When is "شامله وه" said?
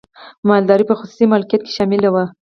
1.77-2.23